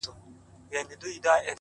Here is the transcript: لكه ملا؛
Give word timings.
لكه 0.71 1.07
ملا؛ 1.07 1.43